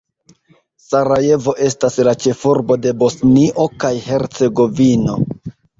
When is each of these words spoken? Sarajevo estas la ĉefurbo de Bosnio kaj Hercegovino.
Sarajevo 0.85 1.53
estas 1.67 1.99
la 2.09 2.15
ĉefurbo 2.25 2.81
de 2.87 2.97
Bosnio 3.05 3.71
kaj 3.87 3.95
Hercegovino. 4.11 5.23